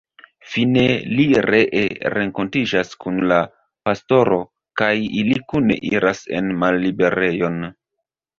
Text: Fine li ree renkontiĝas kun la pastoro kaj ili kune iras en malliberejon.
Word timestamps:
Fine 0.51 0.83
li 1.17 1.25
ree 1.45 1.83
renkontiĝas 2.13 2.89
kun 3.05 3.19
la 3.33 3.37
pastoro 3.89 4.41
kaj 4.83 4.91
ili 5.21 5.39
kune 5.53 5.79
iras 5.91 6.25
en 6.41 6.51
malliberejon. 6.65 7.63